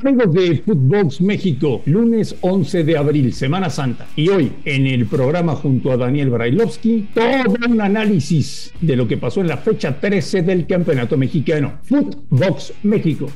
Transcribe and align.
Amigos 0.00 0.32
de 0.32 0.62
Footbox 0.64 1.20
México, 1.20 1.82
lunes 1.86 2.36
11 2.40 2.84
de 2.84 2.96
abril, 2.96 3.32
Semana 3.32 3.68
Santa. 3.68 4.06
Y 4.14 4.28
hoy, 4.28 4.52
en 4.64 4.86
el 4.86 5.06
programa 5.06 5.56
junto 5.56 5.90
a 5.90 5.96
Daniel 5.96 6.30
Brailovsky, 6.30 7.08
todo 7.12 7.56
un 7.68 7.80
análisis 7.80 8.72
de 8.80 8.94
lo 8.94 9.08
que 9.08 9.16
pasó 9.16 9.40
en 9.40 9.48
la 9.48 9.56
fecha 9.56 9.98
13 9.98 10.42
del 10.42 10.68
Campeonato 10.68 11.16
Mexicano. 11.16 11.80
Footbox 11.82 12.74
México. 12.84 13.26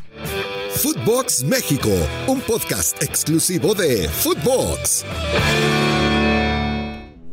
Footbox 0.70 1.42
México, 1.42 1.90
un 2.28 2.40
podcast 2.40 3.02
exclusivo 3.02 3.74
de 3.74 4.08
Footbox. 4.08 5.04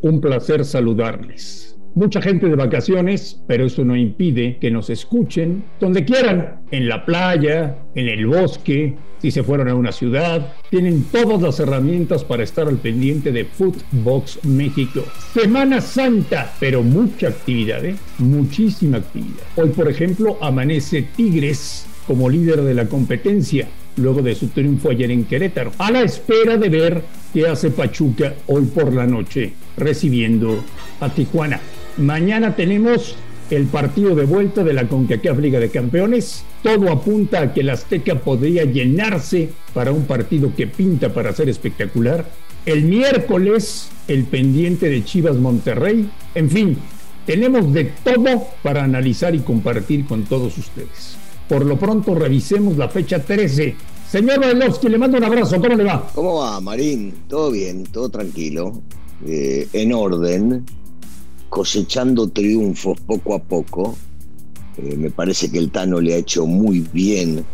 Un 0.02 0.22
placer 0.22 0.66
saludarles. 0.66 1.69
Mucha 2.00 2.22
gente 2.22 2.48
de 2.48 2.56
vacaciones, 2.56 3.42
pero 3.46 3.66
eso 3.66 3.84
no 3.84 3.94
impide 3.94 4.56
que 4.62 4.72
nos 4.72 4.90
escuchen 4.90 5.66
donde 5.82 6.06
quieran, 6.06 6.62
en 6.72 6.88
la 6.88 7.06
playa, 7.06 7.76
en 7.94 8.08
el 8.08 8.26
bosque, 8.26 8.96
si 9.22 9.32
se 9.32 9.44
fueron 9.44 9.68
a 9.68 9.76
una 9.76 9.92
ciudad, 9.92 10.54
tienen 10.70 11.04
todas 11.12 11.42
las 11.42 11.60
herramientas 11.60 12.24
para 12.24 12.44
estar 12.44 12.70
al 12.70 12.78
pendiente 12.78 13.34
de 13.34 13.44
Footbox 13.44 14.46
México. 14.46 15.04
Semana 15.34 15.82
Santa, 15.82 16.54
pero 16.58 16.84
mucha 16.84 17.28
actividad, 17.28 17.84
¿eh? 17.84 17.98
muchísima 18.20 19.00
actividad. 19.00 19.44
Hoy, 19.58 19.68
por 19.68 19.90
ejemplo, 19.90 20.38
amanece 20.40 21.06
Tigres 21.18 21.86
como 22.08 22.30
líder 22.30 22.62
de 22.62 22.76
la 22.76 22.86
competencia, 22.86 23.68
luego 23.98 24.22
de 24.22 24.36
su 24.36 24.48
triunfo 24.48 24.90
ayer 24.90 25.12
en 25.12 25.26
Querétaro, 25.26 25.74
a 25.78 25.92
la 25.92 26.04
espera 26.04 26.56
de 26.56 26.70
ver 26.70 27.02
qué 27.34 27.46
hace 27.46 27.72
Pachuca 27.72 28.36
hoy 28.48 28.64
por 28.74 28.94
la 28.94 29.06
noche, 29.06 29.52
recibiendo 29.76 30.64
a 31.02 31.10
Tijuana. 31.10 31.60
Mañana 32.00 32.56
tenemos 32.56 33.18
el 33.50 33.66
partido 33.66 34.16
de 34.16 34.24
vuelta 34.24 34.64
de 34.64 34.72
la 34.72 34.88
CONCACAF 34.88 35.38
Liga 35.40 35.60
de 35.60 35.70
Campeones. 35.70 36.46
Todo 36.64 36.90
apunta 36.90 37.42
a 37.42 37.54
que 37.54 37.60
el 37.60 37.70
Azteca 37.70 38.16
podría 38.16 38.64
llenarse 38.64 39.50
para 39.74 39.92
un 39.92 40.06
partido 40.06 40.54
que 40.56 40.66
pinta 40.66 41.14
para 41.14 41.34
ser 41.34 41.50
espectacular. 41.50 42.26
El 42.66 42.86
miércoles, 42.86 43.90
el 44.08 44.24
pendiente 44.24 44.90
de 44.90 45.04
Chivas 45.04 45.36
Monterrey. 45.36 46.10
En 46.36 46.50
fin, 46.50 46.78
tenemos 47.26 47.74
de 47.74 47.92
todo 48.02 48.48
para 48.64 48.86
analizar 48.86 49.36
y 49.36 49.40
compartir 49.40 50.06
con 50.06 50.24
todos 50.24 50.58
ustedes. 50.58 51.18
Por 51.50 51.66
lo 51.66 51.78
pronto, 51.78 52.16
revisemos 52.16 52.78
la 52.78 52.88
fecha 52.88 53.22
13. 53.22 53.76
Señor 54.10 54.40
Bailovsky, 54.40 54.88
le 54.88 54.98
mando 54.98 55.18
un 55.18 55.26
abrazo. 55.26 55.60
¿Cómo 55.60 55.76
le 55.76 55.84
va? 55.84 56.10
¿Cómo 56.16 56.36
va, 56.36 56.62
Marín? 56.62 57.14
Todo 57.28 57.52
bien, 57.52 57.84
todo 57.84 58.08
tranquilo, 58.08 58.82
eh, 59.26 59.68
en 59.74 59.92
orden 59.92 60.64
cosechando 61.50 62.30
triunfos 62.30 63.00
poco 63.02 63.36
a 63.36 63.40
poco. 63.40 63.98
Eh, 64.78 64.96
me 64.96 65.10
parece 65.10 65.52
que 65.52 65.58
el 65.58 65.72
Tano 65.72 66.00
le 66.00 66.14
ha 66.14 66.18
hecho 66.18 66.46
muy 66.46 66.80
bien. 66.94 67.46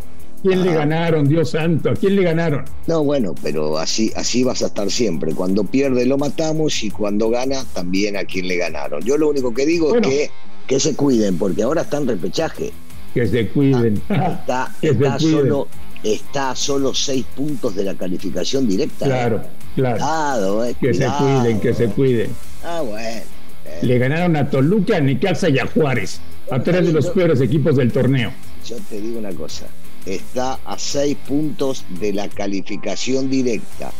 ¿Quién 0.43 0.63
le 0.63 0.75
ganaron, 0.75 1.27
Dios 1.27 1.52
santo? 1.52 1.89
¿A 1.89 1.93
quién 1.95 2.15
le 2.15 2.21
ganaron? 2.21 2.65
No, 2.85 3.03
bueno, 3.03 3.33
pero 3.41 3.79
así, 3.79 4.11
así 4.15 4.43
vas 4.43 4.61
a 4.61 4.67
estar 4.67 4.91
siempre. 4.91 5.33
Cuando 5.33 5.63
pierde 5.63 6.05
lo 6.05 6.19
matamos 6.19 6.83
y 6.83 6.91
cuando 6.91 7.31
gana 7.31 7.65
también 7.73 8.15
a 8.15 8.25
quien 8.25 8.47
le 8.47 8.57
ganaron. 8.57 9.02
Yo 9.02 9.17
lo 9.17 9.29
único 9.29 9.53
que 9.55 9.65
digo 9.65 9.95
es 9.95 10.07
que, 10.07 10.31
que 10.67 10.80
se 10.80 10.95
cuiden, 10.95 11.39
porque 11.39 11.63
ahora 11.63 11.81
está 11.81 11.97
en 11.97 12.07
repechaje. 12.07 12.71
Que 13.15 13.25
se 13.27 13.47
cuiden. 13.47 13.99
Ah, 14.09 14.69
está, 14.81 15.19
solo 15.19 15.67
está 16.03 16.52
a 16.52 16.55
solo 16.55 16.93
seis 16.93 17.25
puntos 17.35 17.75
de 17.75 17.83
la 17.83 17.95
calificación 17.95 18.67
directa. 18.67 19.05
Claro, 19.05 19.41
claro. 19.73 20.63
Eh, 20.63 20.75
que 20.80 20.93
se 20.93 21.07
cuiden, 21.07 21.59
que 21.59 21.73
se 21.73 21.87
cuiden. 21.87 22.30
Ah, 22.63 22.81
bueno. 22.81 23.34
Le 23.81 23.97
ganaron 23.97 24.35
a 24.35 24.49
Toluca, 24.49 24.97
a 24.97 24.99
Necaxa 24.99 25.49
y 25.49 25.59
a 25.59 25.66
Juárez, 25.66 26.19
a 26.49 26.61
tres 26.61 26.85
de 26.85 26.94
los 26.94 27.08
peores 27.08 27.41
equipos 27.41 27.75
del 27.75 27.91
torneo. 27.91 28.31
Yo 28.66 28.77
te 28.89 29.02
digo 29.02 29.19
una 29.19 29.31
cosa, 29.31 29.67
está 30.05 30.59
a 30.66 30.77
seis 30.77 31.17
puntos 31.27 31.86
de 31.99 32.13
la 32.13 32.27
calificación 32.30 33.30
directa. 33.30 33.91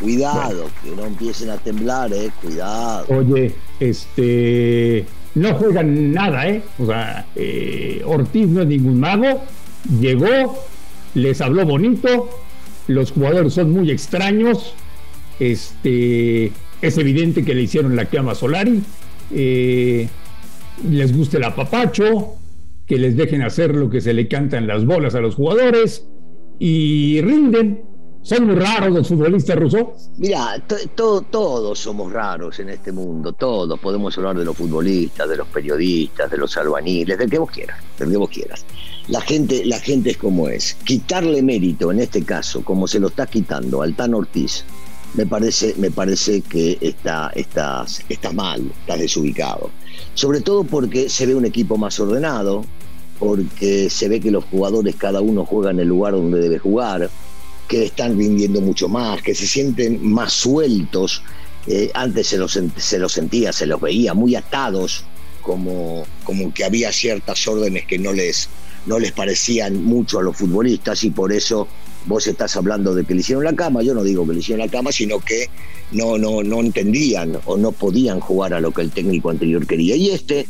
Cuidado, 0.00 0.70
que 0.84 0.90
no 0.94 1.06
empiecen 1.06 1.50
a 1.50 1.56
temblar, 1.56 2.12
eh, 2.12 2.30
cuidado. 2.40 3.06
Oye, 3.08 3.52
este 3.80 5.04
no 5.34 5.54
juegan 5.54 6.12
nada, 6.12 6.48
¿eh? 6.48 6.62
O 6.78 6.86
sea, 6.86 7.26
eh, 7.34 8.02
Ortiz 8.04 8.48
no 8.48 8.62
es 8.62 8.68
ningún 8.68 9.00
mago, 9.00 9.42
llegó, 10.00 10.64
les 11.14 11.40
habló 11.40 11.64
bonito, 11.64 12.28
los 12.86 13.12
jugadores 13.12 13.54
son 13.54 13.70
muy 13.70 13.90
extraños, 13.90 14.74
este, 15.38 16.52
es 16.82 16.98
evidente 16.98 17.44
que 17.44 17.54
le 17.54 17.62
hicieron 17.62 17.94
la 17.94 18.06
cama 18.06 18.32
a 18.32 18.34
Solari, 18.34 18.82
eh, 19.30 20.08
les 20.88 21.16
guste 21.16 21.36
el 21.36 21.44
apapacho, 21.44 22.36
que 22.86 22.98
les 22.98 23.16
dejen 23.16 23.42
hacer 23.42 23.74
lo 23.74 23.90
que 23.90 24.00
se 24.00 24.14
le 24.14 24.28
cantan 24.28 24.66
las 24.66 24.84
bolas 24.86 25.14
a 25.14 25.20
los 25.20 25.34
jugadores 25.34 26.06
y 26.58 27.20
rinden. 27.20 27.84
Son 28.22 28.46
muy 28.46 28.56
raros 28.56 28.92
los 28.92 29.08
futbolistas 29.08 29.56
rusos. 29.56 30.10
Mira, 30.18 30.62
todos 30.96 31.78
somos 31.78 32.12
raros 32.12 32.58
en 32.58 32.70
este 32.70 32.92
mundo, 32.92 33.32
todos. 33.32 33.78
Podemos 33.78 34.16
hablar 34.18 34.36
de 34.36 34.44
los 34.44 34.56
futbolistas, 34.56 35.28
de 35.28 35.36
los 35.36 35.46
periodistas, 35.48 36.30
de 36.30 36.36
los 36.36 36.56
albaniles, 36.56 37.16
del 37.16 37.30
que 37.30 37.38
vos 37.38 37.50
quieras, 37.50 37.78
del 37.98 38.10
que 38.10 38.16
vos 38.16 38.28
quieras. 38.28 38.66
La 39.06 39.20
gente, 39.20 39.64
la 39.64 39.78
gente 39.78 40.10
es 40.10 40.16
como 40.18 40.48
es. 40.48 40.74
Quitarle 40.84 41.42
mérito, 41.42 41.90
en 41.92 42.00
este 42.00 42.22
caso, 42.24 42.62
como 42.64 42.86
se 42.86 43.00
lo 43.00 43.08
está 43.08 43.26
quitando 43.26 43.80
al 43.80 43.94
Tan 43.94 44.12
Ortiz, 44.14 44.64
me 45.14 45.26
parece, 45.26 45.74
me 45.76 45.90
parece 45.90 46.42
que 46.42 46.78
está, 46.80 47.30
estás, 47.34 48.02
está 48.08 48.32
mal, 48.32 48.70
estás 48.80 48.98
desubicado. 48.98 49.70
Sobre 50.14 50.40
todo 50.40 50.64
porque 50.64 51.08
se 51.08 51.26
ve 51.26 51.34
un 51.34 51.44
equipo 51.44 51.76
más 51.76 51.98
ordenado, 51.98 52.64
porque 53.18 53.90
se 53.90 54.08
ve 54.08 54.20
que 54.20 54.30
los 54.30 54.44
jugadores 54.44 54.96
cada 54.96 55.20
uno 55.20 55.44
juega 55.44 55.70
en 55.70 55.80
el 55.80 55.88
lugar 55.88 56.12
donde 56.12 56.40
debe 56.40 56.58
jugar, 56.58 57.10
que 57.66 57.84
están 57.84 58.16
rindiendo 58.16 58.60
mucho 58.60 58.88
más, 58.88 59.22
que 59.22 59.34
se 59.34 59.46
sienten 59.46 60.06
más 60.06 60.32
sueltos. 60.32 61.22
Eh, 61.66 61.90
antes 61.94 62.28
se 62.28 62.38
los, 62.38 62.58
se 62.76 62.98
los 62.98 63.12
sentía, 63.12 63.52
se 63.52 63.66
los 63.66 63.80
veía 63.80 64.14
muy 64.14 64.36
atados, 64.36 65.04
como, 65.42 66.04
como 66.24 66.52
que 66.52 66.64
había 66.64 66.92
ciertas 66.92 67.46
órdenes 67.46 67.86
que 67.86 67.98
no 67.98 68.12
les, 68.12 68.48
no 68.88 68.98
les 68.98 69.12
parecían 69.12 69.84
mucho 69.84 70.18
a 70.18 70.22
los 70.22 70.36
futbolistas 70.36 71.04
y 71.04 71.10
por 71.10 71.32
eso 71.32 71.68
vos 72.06 72.26
estás 72.26 72.56
hablando 72.56 72.94
de 72.94 73.04
que 73.04 73.14
le 73.14 73.20
hicieron 73.20 73.44
la 73.44 73.52
cama, 73.52 73.82
yo 73.82 73.94
no 73.94 74.02
digo 74.02 74.26
que 74.26 74.32
le 74.32 74.38
hicieron 74.40 74.64
la 74.64 74.72
cama, 74.72 74.90
sino 74.90 75.20
que 75.20 75.46
no, 75.92 76.16
no, 76.16 76.42
no 76.42 76.60
entendían 76.60 77.38
o 77.44 77.58
no 77.58 77.72
podían 77.72 78.18
jugar 78.20 78.54
a 78.54 78.60
lo 78.60 78.72
que 78.72 78.80
el 78.80 78.90
técnico 78.90 79.28
anterior 79.28 79.66
quería. 79.66 79.94
Y 79.94 80.10
este, 80.10 80.46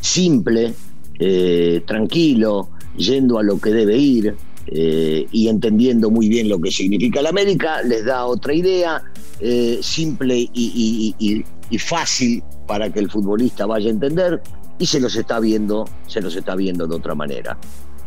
simple, 0.00 0.74
eh, 1.18 1.82
tranquilo, 1.84 2.68
yendo 2.96 3.38
a 3.38 3.42
lo 3.42 3.58
que 3.58 3.70
debe 3.70 3.96
ir 3.96 4.36
eh, 4.68 5.26
y 5.32 5.48
entendiendo 5.48 6.08
muy 6.08 6.28
bien 6.28 6.48
lo 6.48 6.60
que 6.60 6.70
significa 6.70 7.20
la 7.20 7.30
América, 7.30 7.82
les 7.82 8.04
da 8.04 8.26
otra 8.26 8.54
idea, 8.54 9.02
eh, 9.40 9.80
simple 9.82 10.48
y, 10.52 11.44
y 11.68 11.78
fácil 11.78 12.44
para 12.68 12.92
que 12.92 13.00
el 13.00 13.10
futbolista 13.10 13.66
vaya 13.66 13.88
a 13.88 13.90
entender 13.90 14.40
y 14.82 14.86
se 14.86 14.98
los 14.98 15.14
está 15.14 15.38
viendo, 15.38 15.88
se 16.08 16.20
los 16.20 16.34
está 16.34 16.56
viendo 16.56 16.88
de 16.88 16.96
otra 16.96 17.14
manera. 17.14 17.56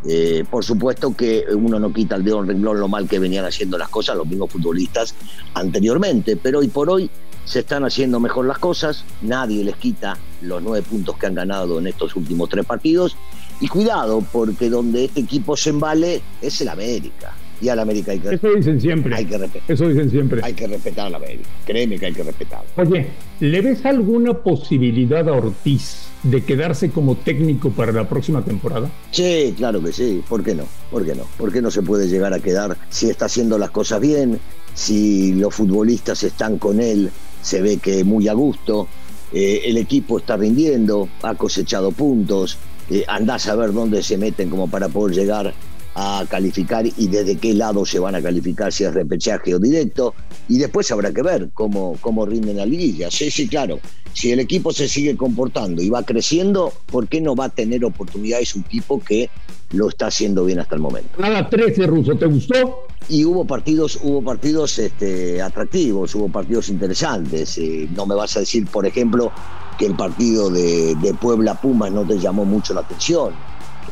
Eh, 0.06 0.44
por 0.52 0.66
supuesto 0.66 1.16
que 1.16 1.46
uno 1.56 1.80
no 1.80 1.94
quita 1.94 2.18
el 2.18 2.26
dedo 2.26 2.42
en 2.42 2.48
renglón 2.50 2.82
lo 2.82 2.90
mal 2.90 3.08
que 3.08 3.18
venían 3.18 3.46
haciendo 3.46 3.78
las 3.78 3.88
cosas 3.88 4.18
los 4.18 4.28
mismos 4.28 4.52
futbolistas 4.52 5.16
anteriormente, 5.54 6.36
pero 6.36 6.60
hoy 6.60 6.68
por 6.68 6.90
hoy 6.90 7.10
se 7.46 7.60
están 7.60 7.86
haciendo 7.86 8.20
mejor 8.20 8.46
las 8.46 8.58
cosas, 8.58 9.06
nadie 9.22 9.64
les 9.64 9.78
quita 9.78 10.18
los 10.42 10.62
nueve 10.62 10.86
puntos 10.86 11.16
que 11.16 11.28
han 11.28 11.36
ganado 11.36 11.80
en 11.80 11.88
estos 11.88 12.14
últimos 12.18 12.50
tres 12.50 12.66
partidos, 12.66 13.16
y 13.62 13.70
cuidado, 13.70 14.22
porque 14.34 14.70
donde 14.70 15.06
este 15.06 15.22
equipo 15.22 15.56
se 15.56 15.70
embale 15.70 16.22
es 16.42 16.60
el 16.60 16.68
América. 16.68 17.34
Y 17.66 17.70
al 17.70 17.80
América 17.80 18.12
hay 18.12 18.20
que 18.20 18.36
Eso 18.36 18.54
dicen 18.54 18.80
siempre. 18.80 19.16
Hay 19.16 19.26
que 19.26 19.40
respetar. 19.40 19.72
Eso 19.72 19.88
dicen 19.88 20.12
siempre. 20.12 20.40
Hay 20.44 20.54
que 20.54 20.68
respetar 20.68 21.08
a 21.08 21.10
la 21.10 21.18
América. 21.18 21.50
Créeme 21.66 21.98
que 21.98 22.06
hay 22.06 22.14
que 22.14 22.22
respetarlo. 22.22 22.68
Oye, 22.78 23.08
¿le 23.40 23.62
ves 23.62 23.84
alguna 23.88 24.36
posibilidad 24.36 25.28
a 25.28 25.34
Ortiz 25.34 26.10
de 26.22 26.44
quedarse 26.44 26.92
como 26.92 27.16
técnico 27.16 27.72
para 27.72 27.92
la 27.92 28.08
próxima 28.08 28.46
temporada? 28.46 28.92
Sí, 29.10 29.56
claro 29.58 29.82
que 29.82 29.92
sí. 29.92 30.22
¿Por 30.30 30.44
qué 30.44 30.54
no? 30.54 30.66
¿Por 30.92 31.08
qué 31.08 31.16
no? 31.16 31.24
¿Por 31.40 31.52
qué 31.52 31.60
no 31.60 31.72
se 31.72 31.82
puede 31.82 32.08
llegar 32.08 32.34
a 32.34 32.40
quedar 32.40 32.78
si 32.90 33.10
está 33.10 33.26
haciendo 33.26 33.58
las 33.58 33.72
cosas 33.72 34.00
bien? 34.00 34.40
Si 34.76 35.34
los 35.34 35.56
futbolistas 35.56 36.22
están 36.22 36.60
con 36.60 36.80
él, 36.80 37.10
se 37.42 37.64
ve 37.64 37.78
que 37.78 38.04
muy 38.04 38.28
a 38.28 38.34
gusto. 38.34 38.88
Eh, 39.34 39.62
el 39.66 39.78
equipo 39.78 40.20
está 40.20 40.38
rindiendo, 40.38 41.10
ha 41.24 41.34
cosechado 41.34 41.92
puntos. 41.92 42.60
Eh, 42.92 43.06
andás 43.08 43.48
a 43.48 43.56
ver 43.56 43.74
dónde 43.74 44.04
se 44.04 44.20
meten 44.20 44.52
como 44.52 44.70
para 44.70 44.88
poder 44.88 45.16
llegar 45.16 45.52
a 45.96 46.26
calificar 46.30 46.86
y 46.86 47.08
desde 47.08 47.38
qué 47.38 47.54
lado 47.54 47.86
se 47.86 48.00
van 48.00 48.16
a 48.16 48.22
calificar, 48.22 48.72
si 48.72 48.84
es 48.84 48.94
repechaje 48.94 49.56
o 49.56 49.60
directo, 49.60 50.14
y 50.50 50.58
después 50.58 50.92
habrá 50.92 51.14
que 51.14 51.22
ver 51.22 51.50
cómo, 51.54 51.98
cómo 52.02 52.26
rinden 52.26 52.58
la 52.58 52.66
liguilla. 52.66 53.10
Sí, 53.10 53.32
sí, 53.32 53.48
claro, 53.48 53.80
si 54.14 54.32
el 54.32 54.40
equipo 54.40 54.74
se 54.74 54.90
sigue 54.90 55.16
comportando 55.16 55.82
y 55.82 55.90
va 55.90 56.04
creciendo, 56.04 56.74
¿por 56.88 57.08
qué 57.08 57.22
no 57.22 57.36
va 57.36 57.46
a 57.46 57.50
tener 57.50 57.86
oportunidades 57.86 58.56
un 58.56 58.64
tipo 58.64 59.00
que 59.00 59.30
lo 59.72 59.88
está 59.88 60.08
haciendo 60.08 60.44
bien 60.44 60.60
hasta 60.60 60.76
el 60.76 60.82
momento? 60.82 61.10
Nada 61.18 61.50
13, 61.50 61.88
Ruso, 61.88 62.16
¿te 62.16 62.26
gustó? 62.26 62.88
Y 63.08 63.24
hubo 63.24 63.46
partidos, 63.46 63.98
hubo 64.02 64.22
partidos 64.22 64.78
este, 64.80 65.42
atractivos, 65.42 66.14
hubo 66.16 66.28
partidos 66.28 66.70
interesantes. 66.70 67.58
Eh, 67.58 67.88
no 67.96 68.06
me 68.06 68.16
vas 68.16 68.36
a 68.36 68.42
decir, 68.42 68.66
por 68.68 68.86
ejemplo, 68.86 69.32
que 69.78 69.86
el 69.86 69.96
partido 69.96 70.50
de, 70.50 70.96
de 70.96 71.14
Puebla 71.14 71.60
Pumas 71.62 71.92
no 71.92 72.06
te 72.06 72.18
llamó 72.18 72.44
mucho 72.46 72.74
la 72.74 72.82
atención 72.82 73.34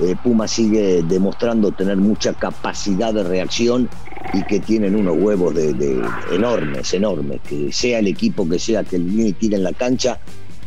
eh, 0.01 0.15
Puma 0.23 0.47
sigue 0.47 1.03
demostrando 1.03 1.71
tener 1.71 1.97
mucha 1.97 2.33
capacidad 2.33 3.13
de 3.13 3.23
reacción 3.23 3.89
y 4.33 4.43
que 4.43 4.59
tienen 4.59 4.95
unos 4.95 5.17
huevos 5.17 5.53
enormes, 6.31 6.93
enormes. 6.93 7.41
Que 7.47 7.71
sea 7.71 7.99
el 7.99 8.07
equipo 8.07 8.47
que 8.47 8.59
sea 8.59 8.83
que 8.83 8.95
el 8.95 9.35
tire 9.35 9.57
en 9.57 9.63
la 9.63 9.73
cancha, 9.73 10.19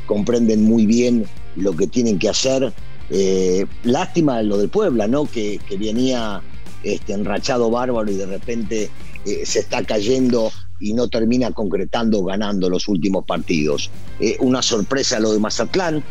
comprenden 0.06 0.64
muy 0.64 0.86
bien 0.86 1.26
lo 1.56 1.74
que 1.74 1.86
tienen 1.86 2.18
que 2.18 2.28
hacer. 2.28 2.72
Eh, 3.10 3.66
lástima 3.84 4.42
lo 4.42 4.58
del 4.58 4.68
Puebla, 4.68 5.06
¿no? 5.06 5.26
Que, 5.26 5.60
venía 5.78 6.42
este, 6.82 7.12
enrachado 7.12 7.70
bárbaro 7.70 8.10
y 8.10 8.16
de 8.16 8.26
repente 8.26 8.90
eh, 9.24 9.44
se 9.44 9.60
está 9.60 9.84
cayendo 9.84 10.50
y 10.78 10.92
no 10.92 11.08
termina 11.08 11.50
concretando 11.52 12.22
ganando 12.24 12.68
los 12.68 12.88
últimos 12.88 13.24
partidos. 13.24 13.90
Eh, 14.20 14.36
una 14.40 14.62
sorpresa 14.62 15.20
lo 15.20 15.32
de 15.32 15.40
Mazatlán, 15.40 16.02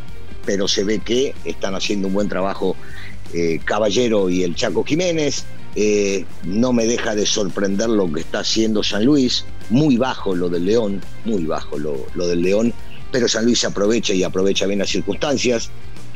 pero 0.45 0.67
se 0.67 0.83
ve 0.83 0.99
que 0.99 1.33
están 1.43 1.75
haciendo 1.75 2.07
un 2.07 2.13
buen 2.13 2.29
trabajo 2.29 2.75
Caballero 3.63 4.29
y 4.29 4.43
el 4.43 4.55
Chaco 4.55 4.83
Jiménez. 4.83 5.45
no 6.43 6.73
me 6.73 6.85
deja 6.85 7.15
de 7.15 7.25
sorprender 7.25 7.89
lo 7.89 8.11
que 8.11 8.21
está 8.21 8.39
haciendo 8.39 8.83
San 8.83 9.05
Luis, 9.05 9.45
muy 9.69 9.97
bajo 9.97 10.35
lo 10.35 10.49
del 10.49 10.65
León, 10.65 11.01
muy 11.25 11.45
bajo 11.45 11.77
lo, 11.77 12.05
lo 12.13 12.27
del 12.27 12.41
León, 12.41 12.73
pero 13.11 13.27
San 13.27 13.45
Luis 13.45 13.63
aprovecha 13.63 14.13
y 14.13 14.23
aprovecha 14.23 14.65
bien 14.65 14.79
las 14.79 14.89
circunstancias. 14.89 15.69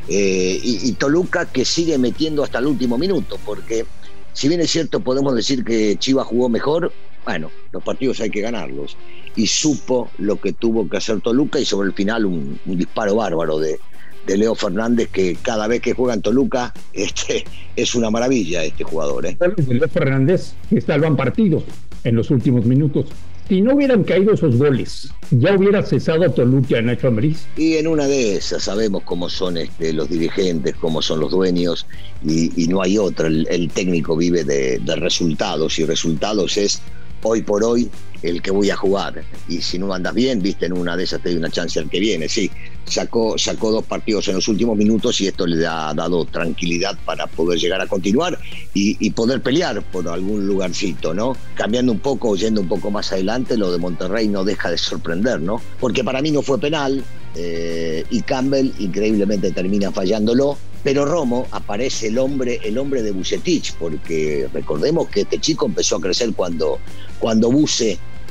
Eh, 0.08 0.58
y, 0.62 0.92
Toluca 0.94 1.46
que 1.46 1.64
sigue 1.64 1.96
metiendo 1.96 2.42
hasta 2.42 2.58
el 2.58 2.66
último 2.66 2.98
minuto, 2.98 3.38
porque 3.44 3.86
si 4.32 4.48
bien 4.48 4.60
es 4.60 4.70
cierto 4.70 5.00
podemos 5.00 5.34
decir 5.36 5.64
que 5.64 5.96
Chivas 5.98 6.26
jugó 6.26 6.48
mejor, 6.48 6.92
bueno, 7.24 7.50
los 7.70 7.82
partidos 7.82 8.20
hay 8.20 8.30
que 8.30 8.40
ganarlos. 8.40 8.96
Y 9.36 9.46
supo 9.46 10.10
lo 10.18 10.40
que 10.40 10.52
tuvo 10.52 10.88
que 10.88 10.96
hacer 10.96 11.20
Toluca 11.20 11.60
y 11.60 11.64
sobre 11.64 11.88
el 11.88 11.94
final 11.94 12.26
un, 12.26 12.60
disparo 12.66 13.14
bárbaro 13.14 13.60
de, 13.60 13.78
Leo 14.26 14.54
Fernández 14.54 15.08
que 15.10 15.36
cada 15.42 15.66
vez 15.66 15.80
que 15.80 15.94
juega 15.94 16.14
en 16.14 16.22
Toluca 16.22 16.72
este, 16.92 17.44
es 17.76 17.94
una 17.94 18.10
maravilla 18.10 18.64
este 18.64 18.84
jugador. 18.84 19.26
¿eh? 19.26 19.36
Leo 19.68 19.88
Fernández 19.88 20.54
que 20.68 20.80
salvan 20.80 21.16
partidos 21.16 21.64
en 22.04 22.16
los 22.16 22.30
últimos 22.30 22.64
minutos 22.64 23.06
si 23.50 23.60
no 23.60 23.74
hubieran 23.74 24.04
caído 24.04 24.32
esos 24.32 24.56
goles, 24.58 25.12
¿ya 25.32 25.56
hubiera 25.56 25.82
cesado 25.82 26.30
Toluca 26.30 26.78
a 26.78 26.82
Nacho 26.82 27.08
Ambriz? 27.08 27.48
Y 27.56 27.78
en 27.78 27.88
una 27.88 28.06
de 28.06 28.36
esas 28.36 28.62
sabemos 28.62 29.02
cómo 29.02 29.28
son 29.28 29.56
este, 29.56 29.92
los 29.92 30.08
dirigentes, 30.08 30.76
cómo 30.76 31.02
son 31.02 31.18
los 31.18 31.32
dueños, 31.32 31.84
y, 32.24 32.68
no 32.68 32.80
hay 32.80 32.96
otra. 32.96 33.26
El, 33.26 33.68
técnico 33.74 34.16
vive 34.16 34.44
de, 34.44 34.78
de 34.78 34.94
resultados, 34.94 35.80
y 35.80 35.84
resultados 35.84 36.56
es 36.58 36.80
hoy 37.22 37.42
por 37.42 37.64
hoy 37.64 37.90
el 38.22 38.42
que 38.42 38.50
voy 38.50 38.70
a 38.70 38.76
jugar. 38.76 39.22
Y 39.48 39.60
si 39.62 39.78
no 39.78 39.92
andas 39.92 40.14
bien, 40.14 40.42
viste, 40.42 40.66
en 40.66 40.72
una 40.72 40.96
de 40.96 41.04
esas 41.04 41.22
te 41.22 41.30
doy 41.30 41.38
una 41.38 41.50
chance 41.50 41.78
al 41.78 41.88
que 41.88 42.00
viene. 42.00 42.28
Sí, 42.28 42.50
sacó, 42.84 43.38
sacó 43.38 43.70
dos 43.70 43.84
partidos 43.84 44.28
en 44.28 44.34
los 44.34 44.48
últimos 44.48 44.76
minutos 44.76 45.20
y 45.20 45.28
esto 45.28 45.46
le 45.46 45.66
ha 45.66 45.94
dado 45.94 46.24
tranquilidad 46.24 46.98
para 47.04 47.26
poder 47.26 47.58
llegar 47.58 47.80
a 47.80 47.86
continuar 47.86 48.38
y, 48.74 49.10
poder 49.10 49.42
pelear 49.42 49.82
por 49.82 50.08
algún 50.08 50.46
lugarcito, 50.46 51.12
¿no? 51.12 51.36
Cambiando 51.54 51.92
un 51.92 51.98
poco, 51.98 52.36
yendo 52.36 52.60
un 52.60 52.68
poco 52.68 52.90
más 52.90 53.12
adelante, 53.12 53.56
lo 53.56 53.72
de 53.72 53.78
Monterrey 53.78 54.28
no 54.28 54.44
deja 54.44 54.70
de 54.70 54.78
sorprender, 54.78 55.40
¿no? 55.40 55.60
Porque 55.78 56.04
para 56.04 56.22
mí 56.22 56.30
no 56.30 56.42
fue 56.42 56.58
penal 56.58 57.04
eh, 57.34 58.04
y 58.08 58.22
Campbell 58.22 58.70
increíblemente 58.78 59.50
termina 59.50 59.90
fallándolo 59.90 60.56
pero 60.82 61.04
Romo 61.04 61.46
aparece 61.50 62.08
el 62.08 62.18
hombre, 62.18 62.60
el 62.64 62.78
hombre 62.78 63.02
de 63.02 63.10
Bucetich, 63.10 63.74
porque 63.74 64.48
recordemos 64.52 65.08
que 65.08 65.22
este 65.22 65.38
chico 65.38 65.66
empezó 65.66 65.96
a 65.96 66.00
crecer 66.00 66.32
cuando, 66.34 66.78
cuando 67.18 67.52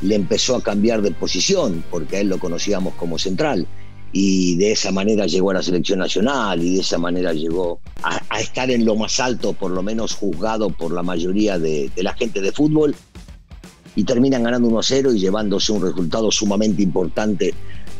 le 0.01 0.15
empezó 0.15 0.55
a 0.55 0.63
cambiar 0.63 1.01
de 1.01 1.11
posición, 1.11 1.83
porque 1.91 2.17
a 2.17 2.19
él 2.21 2.29
lo 2.29 2.39
conocíamos 2.39 2.95
como 2.95 3.19
central, 3.19 3.67
y 4.11 4.55
de 4.55 4.71
esa 4.71 4.91
manera 4.91 5.27
llegó 5.27 5.51
a 5.51 5.55
la 5.55 5.61
selección 5.61 5.99
nacional 5.99 6.63
y 6.63 6.75
de 6.75 6.81
esa 6.81 6.97
manera 6.97 7.31
llegó 7.31 7.79
a, 8.01 8.39
estar 8.39 8.71
en 8.71 8.83
lo 8.83 8.95
más 8.95 9.19
alto, 9.19 9.53
por 9.53 9.69
lo 9.69 9.83
menos 9.83 10.15
juzgado 10.15 10.71
por 10.71 10.91
la 10.91 11.03
mayoría 11.03 11.59
de, 11.59 11.91
la 11.97 12.13
gente 12.13 12.41
de 12.41 12.51
fútbol, 12.51 12.95
y 13.95 14.03
terminan 14.05 14.43
ganando 14.43 14.69
1-0 14.69 15.15
y 15.15 15.19
llevándose 15.19 15.71
un 15.71 15.83
resultado 15.83 16.31
sumamente 16.31 16.81
importante 16.81 17.53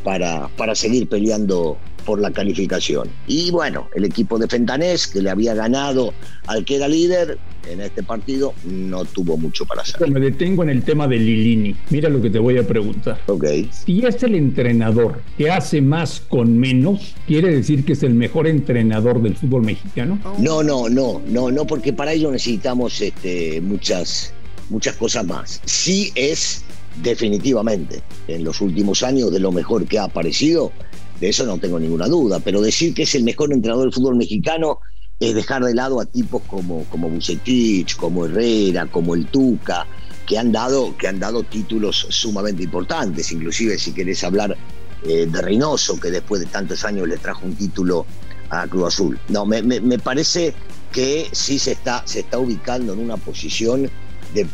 para, 0.04 0.48
para 0.50 0.76
seguir 0.76 1.08
peleando 1.08 1.78
por 2.06 2.20
la 2.20 2.32
calificación. 2.32 3.08
Y 3.28 3.52
bueno, 3.52 3.88
el 3.94 4.06
equipo 4.06 4.40
de 4.40 4.48
Fentanés, 4.48 5.06
que 5.06 5.22
le 5.22 5.30
había 5.30 5.54
ganado 5.54 6.14
al 6.48 6.66
que 6.66 6.78
era 6.78 6.88
líder 6.88 7.38
en 7.70 7.82
este 7.82 8.02
partido, 8.02 8.54
no 8.66 9.06
tuvo 9.06 9.38
mucho 9.38 9.66
para 9.66 9.82
hacer. 9.82 10.10
Me 10.10 10.20
detengo 10.20 10.64
en 10.64 10.70
el 10.70 10.82
tema 10.82 11.08
de 11.08 11.18
Lilini. 11.18 11.76
Mira 11.92 12.10
lo 12.10 12.20
que 12.20 12.32
te 12.32 12.40
voy 12.40 12.58
a 12.58 12.66
preguntar. 12.66 13.20
Ok. 13.28 13.46
Si 13.70 14.04
es 14.04 14.24
el 14.24 14.36
entrenador 14.36 15.22
que 15.38 15.52
hace 15.52 15.82
más 15.82 16.20
con 16.20 16.58
menos, 16.58 17.14
¿quiere 17.28 17.54
decir 17.54 17.86
que 17.86 17.94
es 17.94 18.02
el 18.02 18.16
mejor 18.16 18.48
entrenador 18.48 19.22
del 19.22 19.36
fútbol 19.36 19.64
mexicano? 19.64 20.20
No, 20.40 20.64
no, 20.64 20.90
no, 20.90 21.22
no, 21.28 21.52
no, 21.52 21.68
porque 21.68 21.94
para 21.94 22.14
ello 22.14 22.32
necesitamos 22.32 23.02
este, 23.02 23.62
muchas, 23.62 24.34
muchas 24.70 24.96
cosas 24.96 25.26
más. 25.26 25.62
Sí 25.66 26.12
es 26.16 26.64
definitivamente 27.02 28.02
en 28.28 28.44
los 28.44 28.62
últimos 28.62 29.04
años 29.04 29.32
de 29.32 29.40
lo 29.40 29.52
mejor 29.52 29.86
que 29.86 30.00
ha 30.00 30.06
aparecido 30.06 30.72
de 31.20 31.30
eso 31.30 31.46
no 31.46 31.58
tengo 31.58 31.80
ninguna 31.80 32.08
duda, 32.08 32.40
pero 32.40 32.62
decir 32.62 32.94
que 32.94 33.04
es 33.04 33.14
el 33.16 33.24
mejor 33.24 33.52
entrenador 33.52 33.86
del 33.86 33.94
fútbol 33.94 34.16
mexicano 34.16 34.80
es 35.20 35.36
dejar 35.36 35.64
de 35.64 35.76
lado 35.76 36.00
a 36.00 36.06
tipos 36.06 36.42
como, 36.44 36.86
como 36.86 37.10
Bucetich, 37.10 37.98
como 37.98 38.26
Herrera, 38.26 38.86
como 38.86 39.16
el 39.16 39.26
Tuca, 39.26 39.86
que 40.26 40.38
han 40.38 40.52
dado, 40.54 40.96
que 40.98 41.10
han 41.10 41.20
dado 41.20 41.44
títulos 41.44 42.08
sumamente 42.10 42.64
importantes, 42.64 43.32
inclusive 43.34 43.78
si 43.78 43.92
querés 43.92 44.24
hablar 44.24 44.56
eh, 45.04 45.28
de 45.30 45.42
Reynoso, 45.42 46.00
que 46.00 46.10
después 46.10 46.40
de 46.40 46.48
tantos 46.48 46.86
años 46.86 47.08
le 47.08 47.18
trajo 47.18 47.46
un 47.46 47.56
título 47.56 48.06
a 48.50 48.66
Cruz 48.68 48.94
Azul. 48.94 49.20
No, 49.28 49.46
me, 49.46 49.62
me, 49.62 50.00
parece 50.00 50.54
que 50.94 51.28
sí 51.34 51.60
se 51.60 51.74
está, 51.74 52.02
se 52.06 52.22
está 52.22 52.40
ubicando 52.40 52.94
en 52.94 53.00
una 53.00 53.18
posición 53.18 53.90
de, 54.34 54.48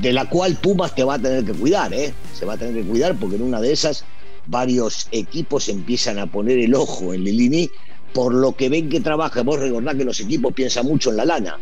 de 0.00 0.12
la 0.12 0.28
cual 0.28 0.56
Pumas 0.56 0.94
te 0.94 1.04
va 1.04 1.14
a 1.14 1.18
tener 1.18 1.44
que 1.44 1.52
cuidar, 1.52 1.92
¿eh? 1.94 2.12
se 2.34 2.44
va 2.44 2.54
a 2.54 2.56
tener 2.56 2.74
que 2.74 2.88
cuidar 2.88 3.16
porque 3.16 3.36
en 3.36 3.42
una 3.42 3.60
de 3.60 3.72
esas 3.72 4.04
varios 4.46 5.08
equipos 5.12 5.68
empiezan 5.68 6.18
a 6.18 6.26
poner 6.26 6.58
el 6.58 6.74
ojo 6.74 7.14
en 7.14 7.24
Lilini 7.24 7.70
por 8.12 8.34
lo 8.34 8.52
que 8.52 8.68
ven 8.68 8.88
que 8.88 9.00
trabaja. 9.00 9.42
Vos 9.42 9.60
recordás 9.60 9.94
que 9.96 10.04
los 10.04 10.20
equipos 10.20 10.52
piensan 10.52 10.86
mucho 10.86 11.10
en 11.10 11.16
la 11.16 11.24
lana 11.24 11.58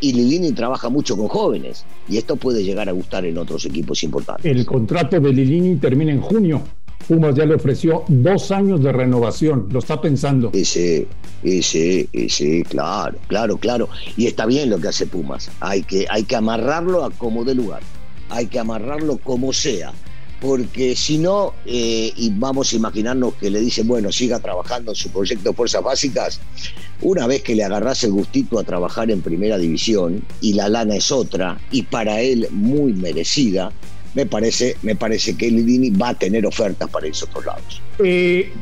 y 0.00 0.12
Lilini 0.12 0.52
trabaja 0.52 0.88
mucho 0.88 1.16
con 1.16 1.28
jóvenes 1.28 1.84
y 2.08 2.16
esto 2.16 2.36
puede 2.36 2.64
llegar 2.64 2.88
a 2.88 2.92
gustar 2.92 3.24
en 3.24 3.36
otros 3.38 3.64
equipos 3.66 4.02
importantes. 4.02 4.44
El 4.44 4.64
contrato 4.64 5.20
de 5.20 5.32
Lilini 5.32 5.76
termina 5.76 6.12
en 6.12 6.20
junio. 6.20 6.62
Pumas 7.10 7.34
ya 7.34 7.44
le 7.44 7.56
ofreció 7.56 8.04
dos 8.06 8.52
años 8.52 8.84
de 8.84 8.92
renovación, 8.92 9.66
lo 9.72 9.80
está 9.80 10.00
pensando. 10.00 10.52
Sí, 10.54 11.08
sí, 11.60 12.08
sí, 12.28 12.62
claro, 12.62 13.18
claro, 13.26 13.58
claro. 13.58 13.88
Y 14.16 14.28
está 14.28 14.46
bien 14.46 14.70
lo 14.70 14.78
que 14.78 14.86
hace 14.86 15.06
Pumas. 15.06 15.50
Hay 15.58 15.82
que, 15.82 16.06
hay 16.08 16.22
que 16.22 16.36
amarrarlo 16.36 17.04
a 17.04 17.10
como 17.10 17.42
de 17.42 17.56
lugar. 17.56 17.82
Hay 18.28 18.46
que 18.46 18.60
amarrarlo 18.60 19.18
como 19.18 19.52
sea 19.52 19.92
porque 20.40 20.94
si 20.94 21.18
no, 21.18 21.52
eh, 21.66 22.12
y 22.16 22.30
vamos 22.30 22.72
a 22.72 22.76
imaginarnos 22.76 23.34
que 23.34 23.50
le 23.50 23.60
dicen, 23.60 23.88
bueno, 23.88 24.12
siga 24.12 24.38
trabajando 24.38 24.92
en 24.92 24.94
su 24.94 25.10
proyecto 25.10 25.50
de 25.50 25.56
Fuerzas 25.56 25.82
Básicas, 25.82 26.40
una 27.02 27.26
vez 27.26 27.42
que 27.42 27.56
le 27.56 27.64
agarras 27.64 28.04
el 28.04 28.12
gustito 28.12 28.58
a 28.58 28.64
trabajar 28.64 29.10
en 29.10 29.20
primera 29.20 29.58
división 29.58 30.22
y 30.40 30.54
la 30.54 30.68
lana 30.68 30.94
es 30.94 31.10
otra, 31.10 31.60
y 31.72 31.82
para 31.82 32.20
él 32.20 32.46
muy 32.52 32.94
merecida, 32.94 33.72
me 34.14 34.26
parece, 34.26 34.76
me 34.82 34.96
parece 34.96 35.36
que 35.36 35.50
Lidini 35.50 35.90
va 35.90 36.10
a 36.10 36.14
tener 36.14 36.46
ofertas 36.46 36.88
para 36.90 37.06
esos 37.06 37.28
otros 37.28 37.46
lados. 37.46 37.82
Eh, 37.98 38.52